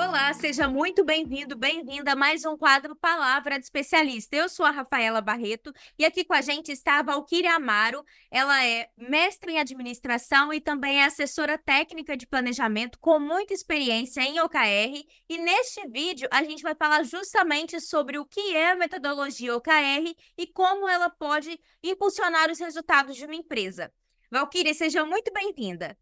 [0.00, 4.36] Olá, seja muito bem-vindo, bem-vinda a mais um quadro Palavra de Especialista.
[4.36, 8.04] Eu sou a Rafaela Barreto e aqui com a gente está a Valquíria Amaro.
[8.30, 14.20] Ela é mestre em administração e também é assessora técnica de planejamento com muita experiência
[14.20, 15.04] em OKR.
[15.28, 20.14] E neste vídeo a gente vai falar justamente sobre o que é a metodologia OKR
[20.38, 23.92] e como ela pode impulsionar os resultados de uma empresa.
[24.30, 25.98] Valquíria, seja muito bem-vinda.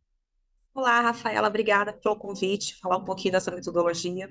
[0.77, 4.29] Olá, Rafaela, obrigada pelo convite, falar um pouquinho dessa metodologia.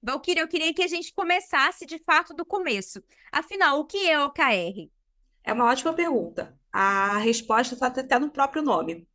[0.00, 3.02] Valquíria, eu queria que a gente começasse de fato do começo.
[3.32, 4.88] Afinal, o que é OKR?
[5.42, 6.56] É uma ótima pergunta.
[6.72, 9.08] A resposta está até no próprio nome.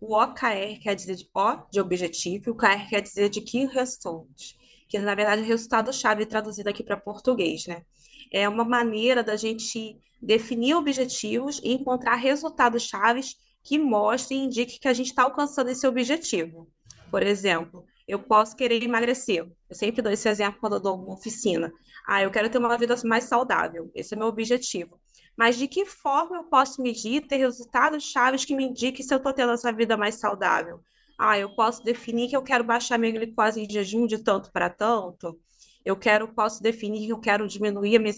[0.00, 3.66] O OKR quer dizer de O de objetivo e o KR quer dizer de Key
[3.66, 4.54] Result,
[4.88, 7.82] que na verdade é resultado-chave traduzido aqui para português, né?
[8.30, 14.78] É uma maneira da gente definir objetivos e encontrar resultados chaves que mostre e indique
[14.78, 16.68] que a gente está alcançando esse objetivo.
[17.10, 19.48] Por exemplo, eu posso querer emagrecer.
[19.68, 21.72] Eu sempre dou esse exemplo quando eu dou uma oficina.
[22.06, 23.90] Ah, eu quero ter uma vida mais saudável.
[23.94, 24.98] Esse é meu objetivo.
[25.36, 29.18] Mas de que forma eu posso medir, ter resultados chaves que me indiquem se eu
[29.18, 30.80] estou tendo essa vida mais saudável?
[31.18, 34.68] Ah, eu posso definir que eu quero baixar minha glicose em jejum de tanto para
[34.68, 35.38] tanto.
[35.84, 38.12] Eu quero, posso definir que eu quero diminuir a minha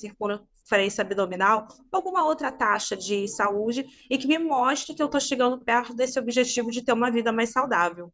[0.65, 5.59] frequência abdominal, alguma outra taxa de saúde e que me mostre que eu estou chegando
[5.59, 8.13] perto desse objetivo de ter uma vida mais saudável.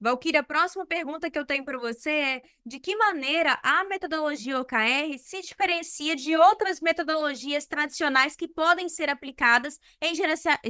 [0.00, 4.60] Valquíria, a próxima pergunta que eu tenho para você é: de que maneira a metodologia
[4.60, 10.14] OKR se diferencia de outras metodologias tradicionais que podem ser aplicadas em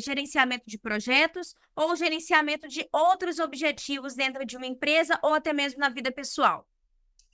[0.00, 5.80] gerenciamento de projetos ou gerenciamento de outros objetivos dentro de uma empresa ou até mesmo
[5.80, 6.66] na vida pessoal?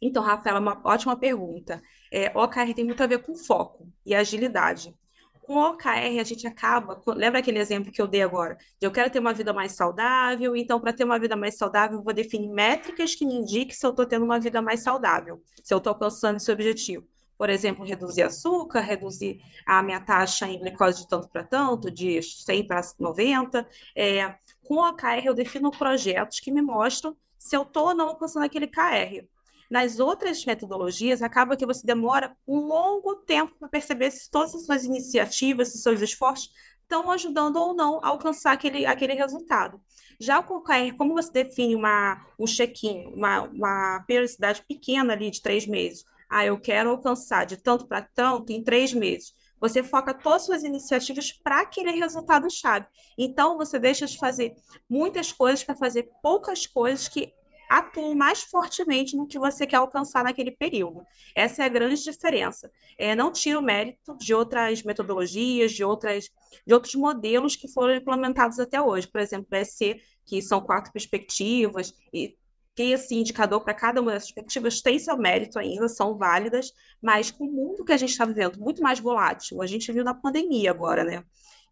[0.03, 1.81] Então, Rafaela, uma ótima pergunta.
[2.17, 4.95] É, OKR tem muito a ver com foco e agilidade.
[5.43, 7.03] Com OKR, a gente acaba.
[7.09, 8.57] Lembra aquele exemplo que eu dei agora?
[8.79, 11.99] De eu quero ter uma vida mais saudável, então, para ter uma vida mais saudável,
[11.99, 15.43] eu vou definir métricas que me indiquem se eu estou tendo uma vida mais saudável,
[15.61, 17.05] se eu estou alcançando esse objetivo.
[17.37, 22.23] Por exemplo, reduzir açúcar, reduzir a minha taxa em glicose de tanto para tanto, de
[22.23, 23.69] 100 para 90.
[23.97, 28.45] É, com OKR, eu defino projetos que me mostram se eu estou ou não alcançando
[28.45, 29.27] aquele KR.
[29.75, 34.65] Nas outras metodologias, acaba que você demora um longo tempo para perceber se todas as
[34.67, 36.49] suas iniciativas, se seus esforços
[36.81, 39.81] estão ajudando ou não a alcançar aquele, aquele resultado.
[40.21, 45.43] Já o OKR, como você define uma, um check-in, uma, uma periodicidade pequena ali de
[45.43, 49.35] três meses, ah, eu quero alcançar de tanto para tanto em três meses.
[49.61, 52.87] Você foca todas as suas iniciativas para aquele resultado-chave.
[53.19, 54.55] Então, você deixa de fazer
[54.89, 57.33] muitas coisas para fazer poucas coisas que
[57.79, 61.05] atue mais fortemente no que você quer alcançar naquele período.
[61.35, 62.71] Essa é a grande diferença.
[62.99, 66.31] É, não tira o mérito de outras metodologias, de, outras,
[66.67, 69.09] de outros modelos que foram implementados até hoje.
[69.09, 72.37] Por exemplo, o ESC, que são quatro perspectivas, e
[72.75, 77.31] que esse indicador para cada uma das perspectivas tem seu mérito ainda, são válidas, mas
[77.31, 80.15] com o mundo que a gente está vivendo muito mais volátil, a gente viu na
[80.15, 81.25] pandemia agora, né?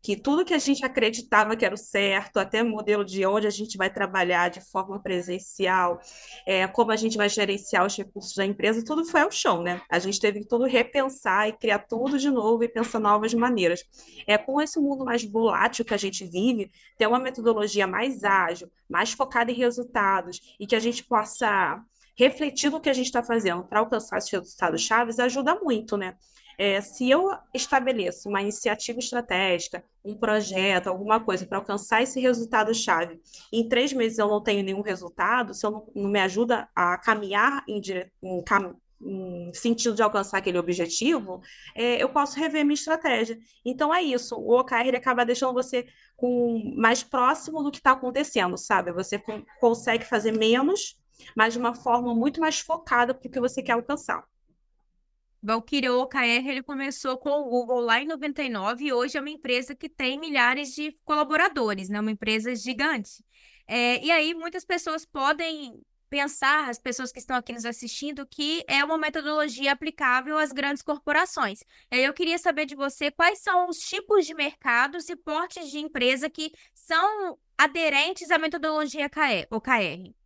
[0.03, 3.47] Que tudo que a gente acreditava que era o certo, até o modelo de onde
[3.47, 6.01] a gente vai trabalhar de forma presencial,
[6.45, 9.81] é, como a gente vai gerenciar os recursos da empresa, tudo foi ao chão, né?
[9.89, 13.85] A gente teve que tudo repensar e criar tudo de novo e pensar novas maneiras.
[14.27, 18.69] É com esse mundo mais volátil que a gente vive, ter uma metodologia mais ágil,
[18.89, 21.81] mais focada em resultados e que a gente possa
[22.17, 26.17] refletir no que a gente está fazendo para alcançar esses resultados chaves ajuda muito, né?
[26.59, 33.21] É, se eu estabeleço uma iniciativa estratégica, um projeto, alguma coisa para alcançar esse resultado-chave,
[33.53, 36.99] em três meses eu não tenho nenhum resultado, se eu não, não me ajuda a
[36.99, 38.11] caminhar em, dire...
[38.23, 38.75] em, cam...
[39.01, 41.41] em sentido de alcançar aquele objetivo,
[41.75, 43.39] é, eu posso rever minha estratégia.
[43.65, 45.87] Então é isso, o OKR acaba deixando você
[46.17, 48.93] com mais próximo do que está acontecendo, sabe?
[48.93, 49.23] Você
[49.61, 50.99] consegue fazer menos,
[51.37, 54.25] mas de uma forma muito mais focada para o que você quer alcançar.
[55.43, 59.75] Valkyria OKR ele começou com o Google lá em 99 e hoje é uma empresa
[59.75, 61.99] que tem milhares de colaboradores, né?
[62.01, 63.25] Uma empresa gigante.
[63.67, 68.63] É, e aí muitas pessoas podem pensar, as pessoas que estão aqui nos assistindo, que
[68.69, 71.65] é uma metodologia aplicável às grandes corporações.
[71.91, 76.29] Eu queria saber de você quais são os tipos de mercados e portes de empresa
[76.29, 79.11] que são aderentes à metodologia
[79.51, 80.22] OKR.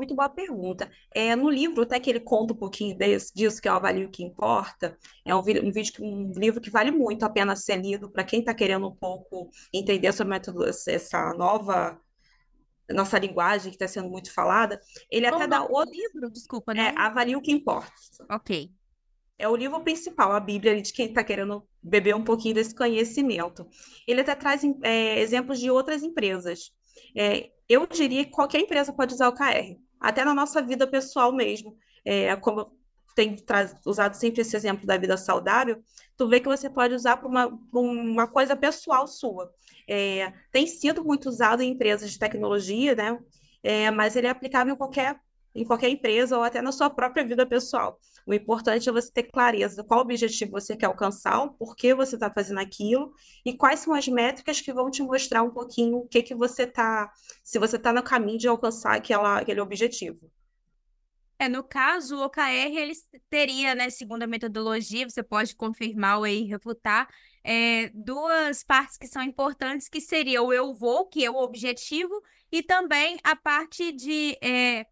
[0.00, 0.90] Muito boa pergunta.
[1.14, 4.08] É, no livro, até que ele conta um pouquinho desse, disso, que é o Avalio
[4.08, 8.10] que Importa, é um, um, vídeo, um livro que vale muito a pena ser lido
[8.10, 12.00] para quem está querendo um pouco entender sobre método, essa nova
[12.88, 14.80] nossa linguagem que está sendo muito falada.
[15.10, 16.94] Ele Como até dá outro livro, desculpa, né?
[16.96, 17.92] É, Avalie o que importa.
[18.30, 18.72] Ok.
[19.38, 23.68] é o livro principal, a Bíblia, de quem está querendo beber um pouquinho desse conhecimento.
[24.08, 26.72] Ele até traz é, exemplos de outras empresas.
[27.14, 31.32] É, eu diria que qualquer empresa pode usar o KR, até na nossa vida pessoal
[31.32, 31.76] mesmo.
[32.04, 32.72] É, como
[33.14, 33.36] tem
[33.84, 35.82] usado sempre esse exemplo da vida saudável,
[36.16, 39.52] tu vê que você pode usar para uma, uma coisa pessoal sua.
[39.86, 43.18] É, tem sido muito usado em empresas de tecnologia, né?
[43.62, 45.20] É, mas ele é aplicável em qualquer
[45.54, 47.98] em qualquer empresa ou até na sua própria vida pessoal.
[48.26, 52.30] O importante é você ter clareza qual objetivo você quer alcançar, por que você está
[52.30, 53.12] fazendo aquilo
[53.44, 56.62] e quais são as métricas que vão te mostrar um pouquinho o que que você
[56.62, 57.10] está,
[57.42, 60.30] se você está no caminho de alcançar aquela, aquele objetivo.
[61.40, 62.92] É, no caso, o OKR, ele
[63.30, 67.08] teria, né, segundo a metodologia, você pode confirmar ou refutar,
[67.42, 72.22] é, duas partes que são importantes, que seria o eu vou, que é o objetivo,
[72.52, 74.84] e também a parte de é,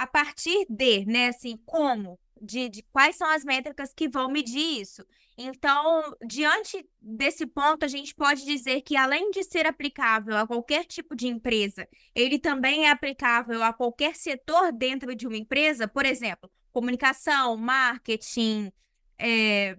[0.00, 4.80] a partir de, né, assim, como, de, de quais são as métricas que vão medir
[4.80, 5.04] isso.
[5.36, 10.86] Então, diante desse ponto, a gente pode dizer que, além de ser aplicável a qualquer
[10.86, 16.06] tipo de empresa, ele também é aplicável a qualquer setor dentro de uma empresa, por
[16.06, 18.72] exemplo, comunicação, marketing,
[19.18, 19.76] é,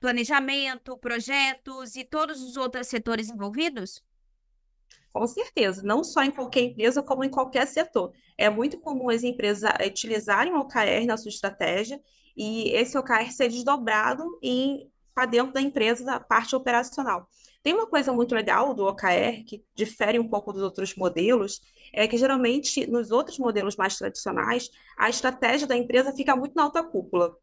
[0.00, 4.02] planejamento, projetos e todos os outros setores envolvidos?
[5.12, 8.12] Com certeza, não só em qualquer empresa, como em qualquer setor.
[8.36, 12.00] É muito comum as empresas utilizarem o OKR na sua estratégia
[12.36, 14.24] e esse OKR ser desdobrado
[15.14, 17.28] para dentro da empresa, da parte operacional.
[17.62, 21.60] Tem uma coisa muito legal do OKR, que difere um pouco dos outros modelos,
[21.92, 26.62] é que geralmente nos outros modelos mais tradicionais, a estratégia da empresa fica muito na
[26.62, 27.34] alta cúpula,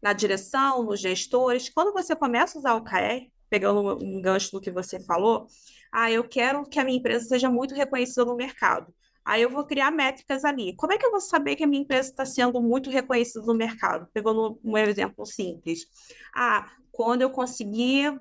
[0.00, 1.68] na direção, nos gestores.
[1.68, 5.46] Quando você começa a usar o OKR, pegando um gancho do que você falou,
[5.92, 8.92] ah, eu quero que a minha empresa seja muito reconhecida no mercado.
[9.24, 10.74] Aí eu vou criar métricas ali.
[10.76, 13.54] Como é que eu vou saber que a minha empresa está sendo muito reconhecida no
[13.54, 14.08] mercado?
[14.12, 15.86] Pegando um exemplo simples.
[16.34, 18.18] Ah, quando eu conseguir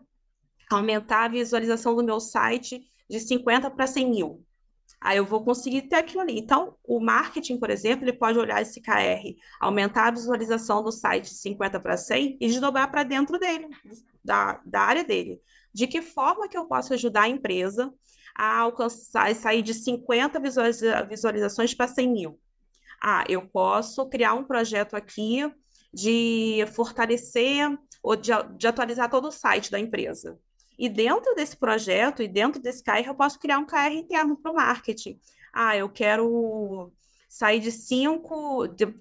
[0.70, 4.44] aumentar a visualização do meu site de 50 para 100 mil.
[5.00, 6.38] Aí eu vou conseguir ter aquilo ali.
[6.38, 11.30] Então, o marketing, por exemplo, ele pode olhar esse KR, aumentar a visualização do site
[11.30, 13.70] de 50 para 100 e desdobrar para dentro dele,
[14.24, 15.40] da, da área dele
[15.78, 17.94] de que forma que eu posso ajudar a empresa
[18.36, 20.40] a alcançar, sair de 50
[21.08, 22.40] visualizações para 100 mil.
[23.00, 25.44] Ah, eu posso criar um projeto aqui
[25.94, 30.40] de fortalecer ou de, de atualizar todo o site da empresa.
[30.80, 34.52] E dentro desse projeto e dentro desse KR, eu posso criar um KR interno para
[34.52, 35.20] o marketing.
[35.54, 36.92] Ah, eu quero
[37.28, 38.68] sair de cinco.
[38.68, 38.94] De,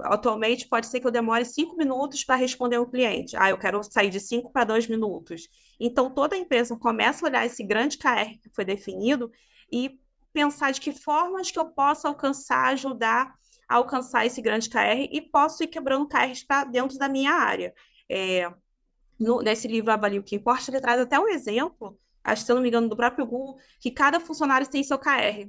[0.00, 3.36] atualmente pode ser que eu demore cinco minutos para responder um cliente.
[3.36, 5.48] Ah, eu quero sair de cinco para dois minutos.
[5.78, 9.30] Então, toda a empresa começa a olhar esse grande KR que foi definido
[9.70, 9.98] e
[10.32, 13.34] pensar de que formas que eu posso alcançar, ajudar
[13.68, 17.74] a alcançar esse grande KR e posso ir quebrando KRs para dentro da minha área.
[18.08, 18.52] É,
[19.18, 22.52] no, nesse livro Avalie o que importa, ele traz até um exemplo, acho que se
[22.52, 25.48] eu não me engano, do próprio Google, que cada funcionário tem seu KR.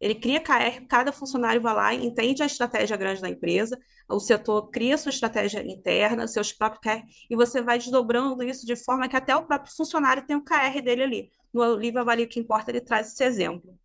[0.00, 3.78] Ele cria KR, cada funcionário vai lá, entende a estratégia grande da empresa,
[4.08, 8.76] o setor cria sua estratégia interna, seus próprios KR, e você vai desdobrando isso de
[8.76, 11.32] forma que até o próprio funcionário tem o KR dele ali.
[11.52, 13.76] No livro Avalie o que importa, ele traz esse exemplo.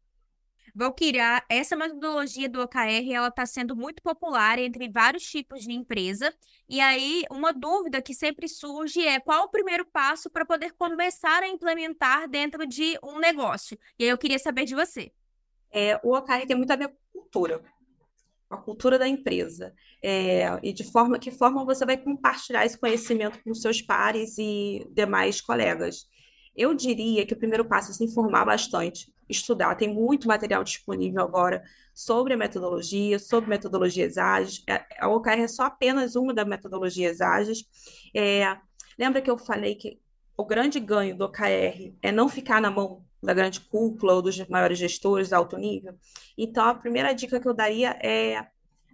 [0.75, 6.33] Valkyria, essa metodologia do OKR ela está sendo muito popular entre vários tipos de empresa.
[6.67, 11.43] E aí, uma dúvida que sempre surge é qual o primeiro passo para poder começar
[11.43, 13.77] a implementar dentro de um negócio?
[13.99, 15.11] E aí eu queria saber de você
[15.73, 17.61] é, o OKR tem muito a ver com cultura,
[18.49, 19.73] a cultura da empresa.
[20.01, 24.87] É, e de forma que forma você vai compartilhar esse conhecimento com seus pares e
[24.91, 26.07] demais colegas.
[26.55, 29.75] Eu diria que o primeiro passo é se informar bastante, estudar.
[29.75, 31.63] Tem muito material disponível agora
[31.95, 34.63] sobre a metodologia, sobre metodologias ágeis.
[34.69, 37.65] É, a OKR é só apenas uma das metodologias ágeis.
[38.15, 38.57] É,
[38.99, 39.99] lembra que eu falei que
[40.37, 44.37] o grande ganho do OKR é não ficar na mão da grande cúpula ou dos
[44.47, 45.95] maiores gestores de alto nível.
[46.37, 48.45] Então, a primeira dica que eu daria é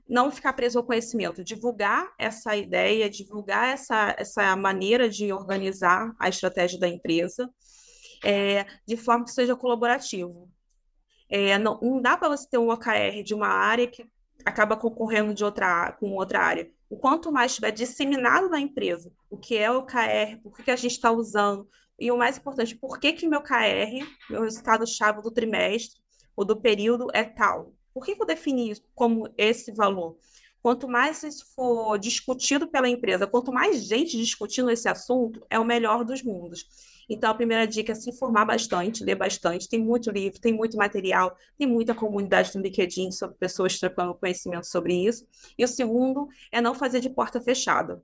[0.07, 6.27] não ficar preso ao conhecimento, divulgar essa ideia, divulgar essa, essa maneira de organizar a
[6.27, 7.49] estratégia da empresa
[8.23, 10.49] é, de forma que seja colaborativo.
[11.29, 14.03] É, não, não dá para você ter um OKR de uma área que
[14.43, 16.69] acaba concorrendo de outra, com outra área.
[16.89, 20.75] O quanto mais estiver disseminado na empresa, o que é o OKR, por que a
[20.75, 21.69] gente está usando,
[21.99, 25.99] e o mais importante, por que, que meu KR, meu resultado-chave do trimestre
[26.35, 27.73] ou do período é tal?
[27.93, 30.17] Por que, que eu defini isso como esse valor?
[30.61, 35.65] Quanto mais isso for discutido pela empresa, quanto mais gente discutindo esse assunto, é o
[35.65, 36.65] melhor dos mundos.
[37.09, 39.67] Então, a primeira dica é se informar bastante, ler bastante.
[39.67, 44.67] Tem muito livro, tem muito material, tem muita comunidade no LinkedIn sobre pessoas trocando conhecimento
[44.67, 45.25] sobre isso.
[45.57, 48.03] E o segundo é não fazer de porta fechada.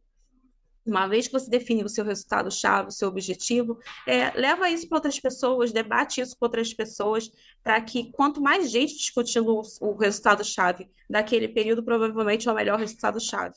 [0.86, 4.98] Uma vez que você define o seu resultado-chave, o seu objetivo, é, leva isso para
[4.98, 7.32] outras pessoas, debate isso com outras pessoas,
[7.63, 12.80] para que quanto mais gente discutindo o, o resultado-chave daquele período, provavelmente é o melhor
[12.80, 13.56] resultado-chave.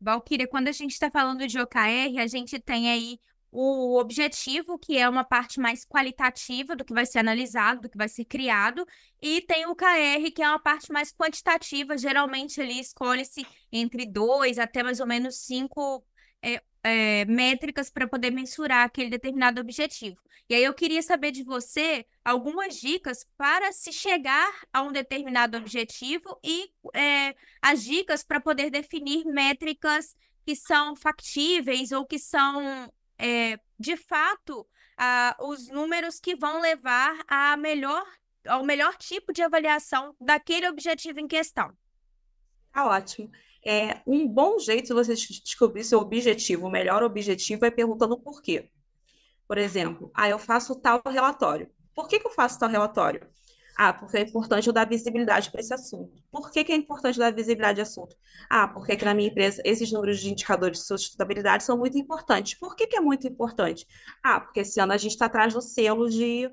[0.00, 3.18] Valquíria, quando a gente está falando de OKR, a gente tem aí
[3.50, 7.96] o objetivo, que é uma parte mais qualitativa do que vai ser analisado, do que
[7.96, 8.86] vai ser criado,
[9.22, 14.58] e tem o KR, que é uma parte mais quantitativa, geralmente ali escolhe-se entre dois
[14.58, 16.04] até mais ou menos cinco
[16.86, 20.16] é, métricas para poder mensurar aquele determinado objetivo.
[20.48, 25.56] E aí eu queria saber de você algumas dicas para se chegar a um determinado
[25.56, 30.14] objetivo e é, as dicas para poder definir métricas
[30.44, 32.88] que são factíveis ou que são
[33.18, 34.64] é, de fato,
[35.40, 38.06] os números que vão levar a melhor,
[38.46, 41.76] ao melhor tipo de avaliação daquele objetivo em questão.
[42.72, 43.30] Tá ótimo.
[43.68, 48.40] É, um bom jeito de você descobrir seu objetivo, o melhor objetivo, é perguntando por
[48.40, 48.70] quê.
[49.48, 51.68] Por exemplo, ah, eu faço tal relatório.
[51.92, 53.26] Por que, que eu faço tal relatório?
[53.76, 56.22] Ah, porque é importante eu dar visibilidade para esse assunto.
[56.30, 58.16] Por que, que é importante dar visibilidade ao assunto?
[58.48, 62.54] Ah, porque aqui na minha empresa esses números de indicadores de sustentabilidade são muito importantes.
[62.54, 63.84] Por que, que é muito importante?
[64.22, 66.50] Ah, porque esse ano a gente está atrás do selo de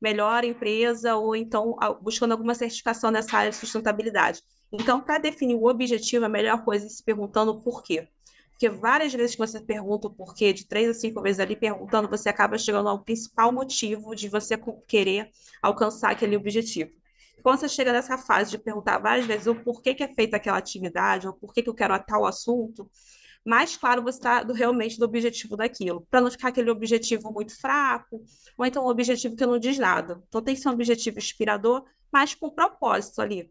[0.00, 4.42] melhor empresa ou então buscando alguma certificação nessa área de sustentabilidade.
[4.72, 8.08] Então, para definir o objetivo, a melhor coisa é se perguntando por quê.
[8.50, 12.08] Porque várias vezes que você pergunta o porquê, de três a cinco vezes ali perguntando,
[12.08, 15.30] você acaba chegando ao principal motivo de você querer
[15.62, 16.90] alcançar aquele objetivo.
[17.40, 20.58] Quando você chega nessa fase de perguntar várias vezes o porquê que é feita aquela
[20.58, 22.90] atividade, ou porquê que eu quero a tal assunto,
[23.48, 28.22] mais claro você está realmente do objetivo daquilo, para não ficar aquele objetivo muito fraco,
[28.58, 30.22] ou então um objetivo que não diz nada.
[30.28, 33.50] Então tem que ser um objetivo inspirador, mas com propósito ali.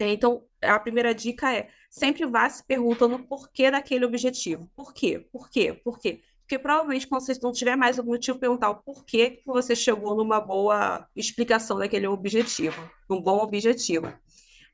[0.00, 4.70] Então, a primeira dica é sempre vá se perguntando o porquê daquele objetivo.
[4.74, 5.28] Por quê?
[5.30, 5.74] Por quê?
[5.84, 6.22] Por quê?
[6.40, 10.16] Porque provavelmente, quando você não tiver mais algum motivo, perguntar o porquê que você chegou
[10.16, 14.10] numa boa explicação daquele objetivo, um bom objetivo.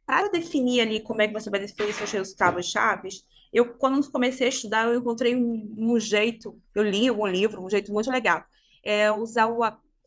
[0.07, 3.25] Para definir ali como é que você vai definir seus resultados chaves,
[3.57, 7.71] eu, quando comecei a estudar, eu encontrei um, um jeito, eu li um livro, um
[7.71, 8.45] jeito muito legal,
[8.85, 9.61] é usar o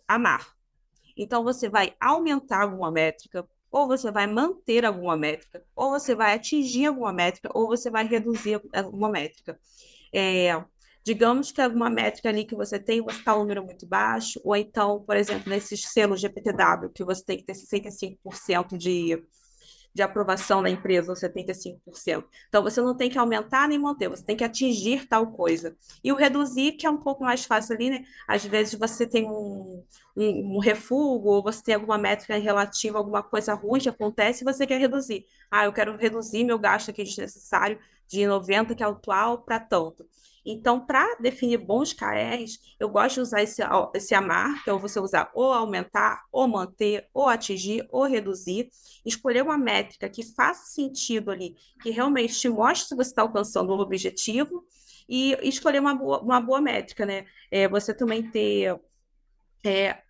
[0.08, 0.56] AMAR.
[1.18, 6.36] Então, você vai aumentar alguma métrica, ou você vai manter alguma métrica, ou você vai
[6.36, 9.60] atingir alguma métrica, ou você vai reduzir alguma métrica.
[10.14, 10.64] É,
[11.04, 14.56] digamos que alguma métrica ali que você tem, você está um número muito baixo, ou
[14.56, 19.24] então, por exemplo, nesses selos GPTW, que você tem que ter 65% de
[19.94, 22.26] de aprovação da empresa, 75%.
[22.48, 25.76] Então, você não tem que aumentar nem manter, você tem que atingir tal coisa.
[26.04, 28.06] E o reduzir, que é um pouco mais fácil ali, né?
[28.28, 29.84] Às vezes você tem um,
[30.16, 34.46] um, um refúgio, ou você tem alguma métrica relativa alguma coisa ruim que acontece e
[34.46, 35.26] você quer reduzir.
[35.50, 40.06] Ah, eu quero reduzir meu gasto aqui desnecessário de 90, que é atual, para tanto.
[40.52, 43.62] Então, para definir bons KRs, eu gosto de usar esse,
[43.94, 48.68] esse AMAR, que é você usar ou aumentar, ou manter, ou atingir, ou reduzir.
[49.06, 53.72] Escolher uma métrica que faça sentido ali, que realmente te mostre se você está alcançando
[53.72, 54.66] o objetivo,
[55.08, 57.26] e escolher uma boa, uma boa métrica, né?
[57.52, 58.80] É, você também ter
[59.64, 60.02] é,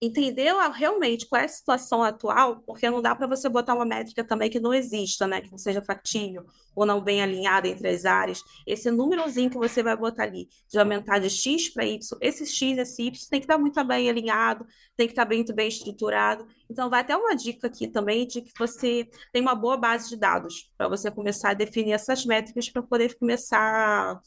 [0.00, 4.22] entender realmente qual é a situação atual, porque não dá para você botar uma métrica
[4.22, 5.40] também que não exista, né?
[5.40, 8.40] Que não seja factível ou não bem alinhada entre as áreas.
[8.64, 12.78] Esse númerozinho que você vai botar ali, de aumentar de X para Y, esse X,
[12.78, 14.64] esse Y, tem que estar muito bem alinhado,
[14.96, 16.46] tem que estar muito bem estruturado.
[16.70, 20.16] Então, vai até uma dica aqui também de que você tem uma boa base de
[20.16, 24.20] dados para você começar a definir essas métricas para poder começar a,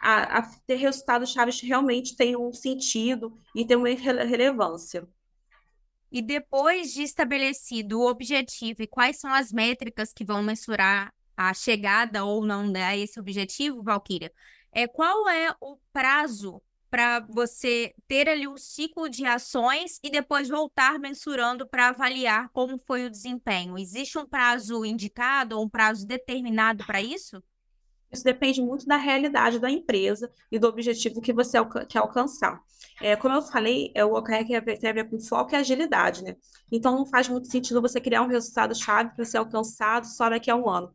[0.00, 5.06] a ter resultados chaves realmente tenham um sentido e tenham relevância.
[6.12, 11.52] E depois de estabelecido o objetivo e quais são as métricas que vão mensurar a
[11.52, 14.32] chegada ou não a esse objetivo, Valquíria,
[14.70, 20.48] é, qual é o prazo para você ter ali um ciclo de ações e depois
[20.48, 23.76] voltar mensurando para avaliar como foi o desempenho?
[23.76, 27.42] Existe um prazo indicado ou um prazo determinado para isso?
[28.14, 32.62] Isso depende muito da realidade da empresa e do objetivo que você quer alcançar.
[33.02, 34.46] É, como eu falei, é, o OKR
[34.80, 36.36] tem a ver com foco e agilidade, né?
[36.70, 40.54] Então, não faz muito sentido você criar um resultado-chave para ser alcançado só daqui a
[40.54, 40.92] um ano.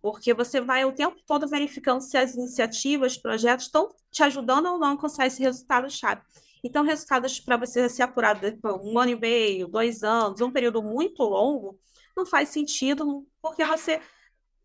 [0.00, 4.78] Porque você vai o tempo todo verificando se as iniciativas, projetos estão te ajudando ou
[4.78, 6.22] não a alcançar esse resultado-chave.
[6.64, 10.82] Então, resultados para você ser apurado depois um ano e meio, dois anos, um período
[10.82, 11.78] muito longo,
[12.16, 14.00] não faz sentido, porque você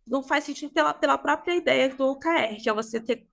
[0.07, 3.27] não faz sentido pela, pela própria ideia do OKR, que é você ter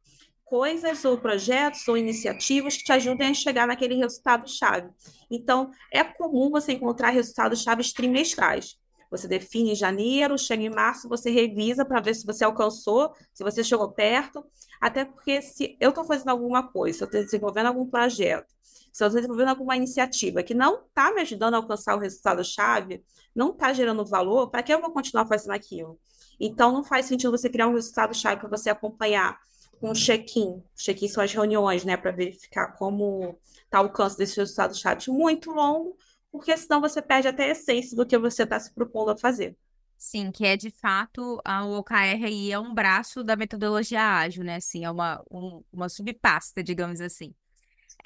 [0.45, 4.90] coisas ou projetos ou iniciativas que te ajudem a chegar naquele resultado-chave.
[5.31, 8.76] Então, é comum você encontrar resultados-chave trimestrais.
[9.11, 13.45] Você define em janeiro, chega em março, você revisa para ver se você alcançou, se
[13.45, 14.45] você chegou perto.
[14.81, 18.52] Até porque se eu estou fazendo alguma coisa, se eu estou desenvolvendo algum projeto,
[18.93, 23.04] se eu estou desenvolvendo alguma iniciativa que não está me ajudando a alcançar o resultado-chave,
[23.35, 25.99] não está gerando valor, para que eu vou continuar fazendo aquilo?
[26.38, 29.38] Então, não faz sentido você criar um resultado-chave para você acompanhar
[29.81, 30.62] com um check-in.
[30.76, 35.11] Check-in são as reuniões, né, para verificar como está o alcance desse resultado-chave.
[35.11, 35.97] Muito longo,
[36.31, 39.57] porque senão você perde até a essência do que você está se propondo a fazer.
[39.97, 44.57] Sim, que é de fato a OKR aí é um braço da metodologia ágil, né?
[44.57, 47.35] Assim, é uma, um, uma subpasta, digamos assim.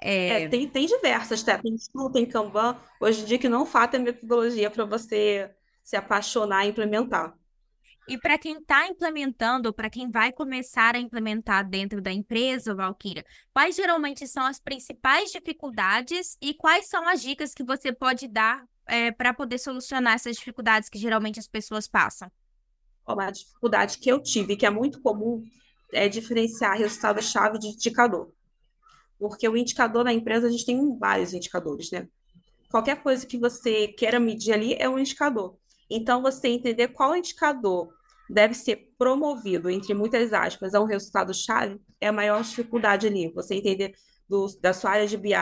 [0.00, 0.44] É...
[0.44, 1.58] é, tem, tem diversas, tá?
[1.58, 5.50] tem Scrum, tem Kanban, hoje em dia que não falta metodologia para você
[5.82, 7.36] se apaixonar e implementar.
[8.08, 13.22] E para quem está implementando, para quem vai começar a implementar dentro da empresa, Valkyria,
[13.52, 18.64] quais geralmente são as principais dificuldades e quais são as dicas que você pode dar
[18.86, 22.32] é, para poder solucionar essas dificuldades que geralmente as pessoas passam?
[23.06, 25.44] Uma dificuldade que eu tive, que é muito comum,
[25.92, 28.32] é diferenciar resultado-chave de indicador.
[29.18, 32.08] Porque o indicador na empresa, a gente tem vários indicadores, né?
[32.70, 35.58] Qualquer coisa que você queira medir ali é um indicador.
[35.90, 37.97] Então, você entender qual indicador
[38.28, 43.30] deve ser promovido, entre muitas aspas, a um resultado-chave, é a maior dificuldade ali.
[43.32, 43.94] Você entender
[44.28, 45.32] do, da sua área de BI,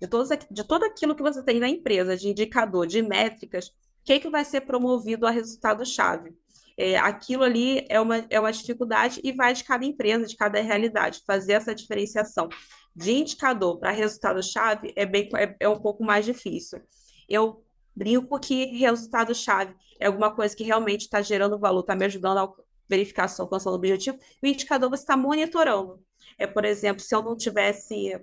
[0.00, 3.72] de, todos, de todo aquilo que você tem na empresa, de indicador, de métricas, o
[4.04, 6.34] que, que vai ser promovido a resultado-chave.
[6.78, 10.60] É, aquilo ali é uma, é uma dificuldade e vai de cada empresa, de cada
[10.60, 12.48] realidade, fazer essa diferenciação
[12.94, 16.80] de indicador para resultado-chave é, bem, é, é um pouco mais difícil.
[17.28, 17.65] Eu
[17.96, 22.52] brinco que resultado-chave é alguma coisa que realmente está gerando valor, está me ajudando a
[22.88, 26.00] verificar se alcançando o objetivo, o indicador você está monitorando.
[26.38, 28.20] É, por exemplo, se eu não tivesse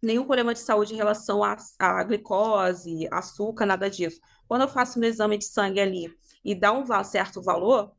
[0.00, 4.20] nenhum problema de saúde em relação à, glicose, açúcar, nada disso.
[4.46, 7.92] Quando eu faço um exame de sangue ali e dá um certo valor,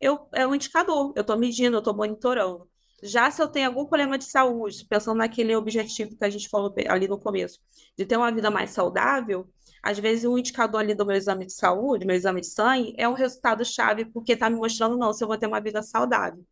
[0.00, 2.69] eu, é um indicador, eu estou medindo, eu estou monitorando.
[3.02, 6.74] Já se eu tenho algum problema de saúde, pensando naquele objetivo que a gente falou
[6.88, 7.58] ali no começo,
[7.96, 9.48] de ter uma vida mais saudável,
[9.82, 13.08] às vezes, um indicador ali do meu exame de saúde, meu exame de sangue, é
[13.08, 16.44] um resultado-chave, porque está me mostrando, não, se eu vou ter uma vida saudável.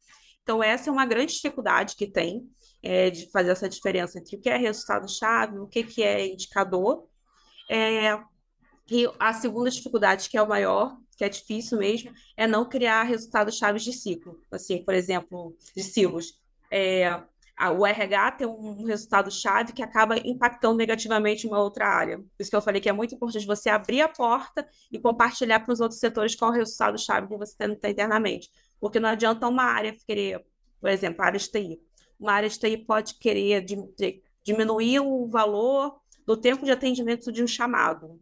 [0.42, 2.48] Então, essa é uma grande dificuldade que tem,
[2.82, 7.06] é, de fazer essa diferença entre o que é resultado-chave, o que, que é indicador.
[7.68, 8.18] É,
[8.90, 13.02] e a segunda dificuldade, que é o maior, que é difícil mesmo, é não criar
[13.02, 14.40] resultados-chave de ciclo.
[14.52, 16.38] Assim, por exemplo, de ciclos.
[16.70, 17.20] É,
[17.76, 22.18] o RH tem um resultado-chave que acaba impactando negativamente uma outra área.
[22.18, 25.59] Por isso que eu falei que é muito importante você abrir a porta e compartilhar
[25.59, 28.48] para os outros setores qual é o resultado-chave que você tem internamente.
[28.78, 30.46] Porque não adianta uma área querer,
[30.81, 31.81] por exemplo, a área de TI.
[32.20, 33.66] Uma área de TI pode querer
[34.44, 38.20] diminuir o valor do tempo de atendimento de um chamado.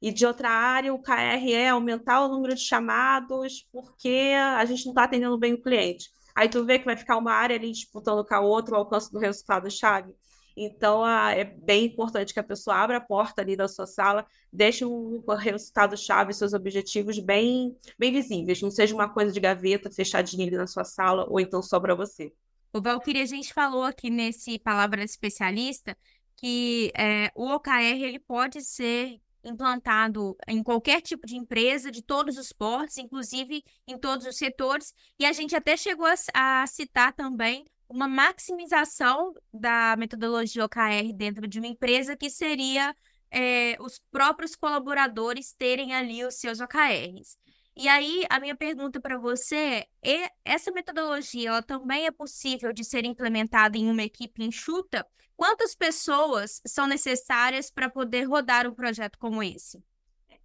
[0.00, 4.84] E de outra área, o KR é aumentar o número de chamados porque a gente
[4.84, 6.10] não está atendendo bem o cliente.
[6.34, 9.10] Aí tu vê que vai ficar uma área ali disputando com a outra o alcance
[9.10, 10.14] do resultado-chave.
[10.56, 14.84] Então, é bem importante que a pessoa abra a porta ali da sua sala, deixe
[14.84, 18.60] o resultado-chave, seus objetivos bem, bem visíveis.
[18.60, 21.94] Não seja uma coisa de gaveta fechadinha ali na sua sala, ou então só para
[21.94, 22.32] você.
[22.72, 25.96] O Valkyrie, a gente falou aqui nesse Palavra Especialista
[26.38, 32.36] que é, o OKR ele pode ser implantado em qualquer tipo de empresa, de todos
[32.36, 37.12] os portos, inclusive em todos os setores, e a gente até chegou a, a citar
[37.12, 42.94] também uma maximização da metodologia OKR dentro de uma empresa, que seria
[43.30, 47.38] é, os próprios colaboradores terem ali os seus OKRs.
[47.80, 52.82] E aí, a minha pergunta para você é: essa metodologia ela também é possível de
[52.82, 55.06] ser implementada em uma equipe enxuta?
[55.36, 59.80] Quantas pessoas são necessárias para poder rodar um projeto como esse?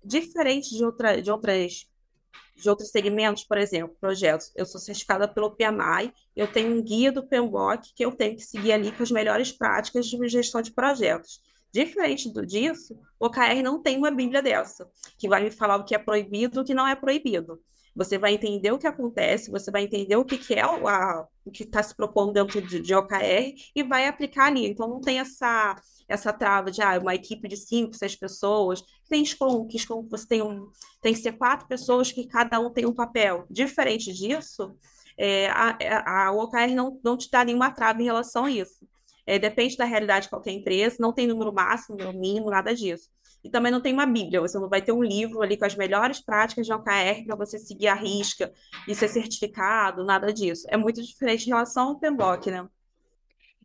[0.06, 1.90] Diferente de, outra, de outras
[2.56, 4.52] de outros segmentos, por exemplo, projetos.
[4.56, 8.44] Eu sou certificada pelo PMI, eu tenho um guia do PMBOK que eu tenho que
[8.44, 11.42] seguir ali com as melhores práticas de gestão de projetos.
[11.74, 15.84] Diferente do disso, o OKR não tem uma bíblia dessa, que vai me falar o
[15.84, 17.60] que é proibido e o que não é proibido.
[17.96, 21.28] Você vai entender o que acontece, você vai entender o que, que é o, a,
[21.44, 24.68] o que está se propondo dentro de, de OKR e vai aplicar ali.
[24.68, 25.76] Então, não tem essa,
[26.08, 28.84] essa trava de ah, uma equipe de cinco, seis pessoas.
[29.10, 30.70] Tem Scrum, que Scrum você tem, um,
[31.02, 33.46] tem que ser quatro pessoas que cada um tem um papel.
[33.50, 34.76] Diferente disso,
[35.18, 38.88] é, a, a, a OKR não, não te dá nenhuma trava em relação a isso.
[39.26, 43.10] É, depende da realidade de qualquer empresa, não tem número máximo, número mínimo, nada disso.
[43.44, 45.76] E também não tem uma Bíblia, você não vai ter um livro ali com as
[45.76, 48.54] melhores práticas de OKR para você seguir a risca
[48.88, 50.66] e ser certificado, nada disso.
[50.70, 52.68] É muito diferente em relação ao PMBOK, né?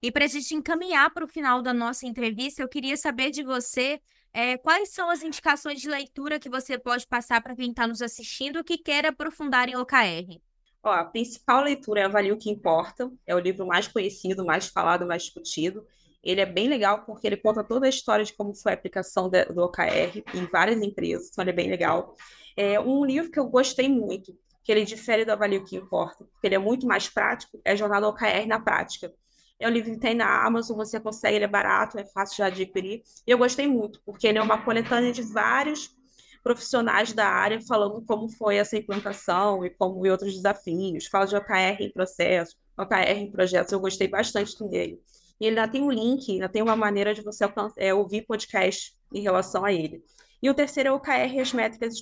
[0.02, 3.42] E para a gente encaminhar para o final da nossa entrevista, eu queria saber de
[3.42, 4.00] você
[4.32, 8.02] é, quais são as indicações de leitura que você pode passar para quem está nos
[8.02, 10.40] assistindo que quer aprofundar em OKR?
[10.82, 14.68] Ó, a principal leitura é Avalie o que Importa, é o livro mais conhecido, mais
[14.68, 15.84] falado, mais discutido.
[16.22, 19.28] Ele é bem legal porque ele conta toda a história de como foi a aplicação
[19.28, 22.14] do OKR em várias empresas, então ele é bem legal.
[22.56, 26.24] É um livro que eu gostei muito, que ele difere do Avalie o que Importa,
[26.24, 29.12] porque ele é muito mais prático, é Jornada OKR na Prática.
[29.60, 32.42] É um livro que tem na Amazon, você consegue, ele é barato, é fácil de
[32.42, 33.02] adquirir.
[33.26, 35.97] E eu gostei muito, porque ele é uma coletânea de vários
[36.42, 41.06] profissionais da área falando como foi essa implantação e como e outros desafios.
[41.06, 45.00] Fala de OKR em processo, OKR em projetos, eu gostei bastante dele.
[45.40, 47.44] E ele ainda tem um link, ainda tem uma maneira de você
[47.76, 50.02] é, ouvir podcast em relação a ele.
[50.42, 51.94] E o terceiro é o OKR as métricas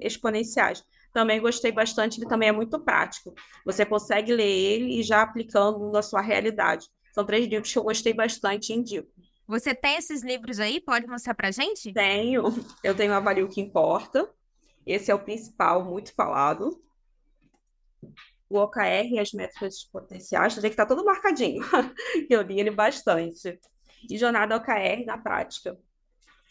[0.00, 0.84] exponenciais.
[1.12, 3.34] Também gostei bastante, ele também é muito prático.
[3.64, 6.88] Você consegue ler ele e já aplicando na sua realidade.
[7.12, 9.08] São três livros que eu gostei bastante e indico.
[9.46, 10.80] Você tem esses livros aí?
[10.80, 11.92] Pode mostrar pra gente?
[11.92, 12.44] Tenho.
[12.82, 14.28] Eu tenho Avalie o que Importa.
[14.86, 16.82] Esse é o principal, muito falado.
[18.48, 20.54] O OKR e as métricas potenciais.
[20.54, 21.62] Tem que estar tá todo marcadinho.
[22.28, 23.58] Eu li ele bastante.
[24.10, 25.78] E Jornada OKR na prática.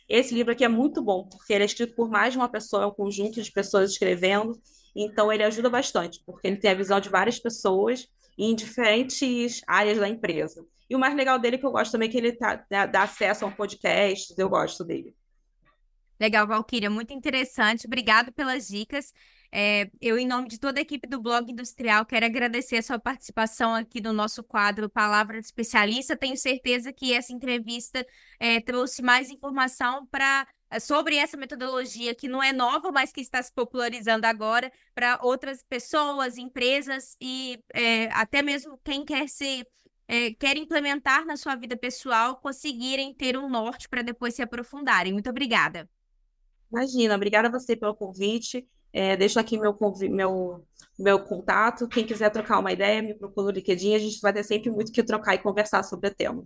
[0.07, 2.83] Esse livro aqui é muito bom, porque ele é escrito por mais de uma pessoa,
[2.83, 4.59] é um conjunto de pessoas escrevendo.
[4.95, 9.97] Então, ele ajuda bastante, porque ele tem a visão de várias pessoas em diferentes áreas
[9.97, 10.65] da empresa.
[10.89, 13.45] E o mais legal dele é que eu gosto também que ele tá, dá acesso
[13.45, 15.15] a um podcast, eu gosto dele.
[16.19, 17.87] Legal, Valquíria, muito interessante.
[17.87, 19.13] Obrigado pelas dicas.
[19.51, 22.97] É, eu, em nome de toda a equipe do Blog Industrial, quero agradecer a sua
[22.97, 26.17] participação aqui no nosso quadro Palavra de Especialista.
[26.17, 28.05] Tenho certeza que essa entrevista
[28.39, 30.47] é, trouxe mais informação para
[30.79, 35.63] sobre essa metodologia que não é nova, mas que está se popularizando agora para outras
[35.63, 39.65] pessoas, empresas e é, até mesmo quem quer se
[40.07, 45.13] é, quer implementar na sua vida pessoal conseguirem ter um norte para depois se aprofundarem.
[45.13, 45.89] Muito obrigada.
[46.71, 48.67] Imagina, obrigada a você pelo convite.
[48.91, 49.75] É, deixo aqui meu,
[50.09, 50.65] meu,
[50.99, 51.87] meu contato.
[51.87, 53.95] Quem quiser trocar uma ideia, me procura no LinkedIn.
[53.95, 56.45] A gente vai ter sempre muito que trocar e conversar sobre o tema.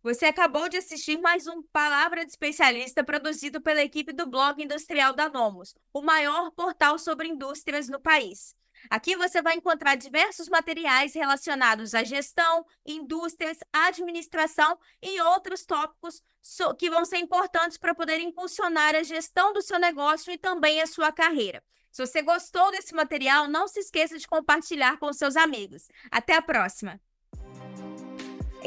[0.00, 5.12] Você acabou de assistir mais um Palavra de Especialista produzido pela equipe do Blog Industrial
[5.12, 8.54] da Nomos, o maior portal sobre indústrias no país.
[8.88, 16.22] Aqui você vai encontrar diversos materiais relacionados à gestão, indústrias, administração e outros tópicos
[16.78, 20.86] que vão ser importantes para poder impulsionar a gestão do seu negócio e também a
[20.86, 21.60] sua carreira.
[21.90, 25.88] Se você gostou desse material, não se esqueça de compartilhar com seus amigos.
[26.08, 27.00] Até a próxima!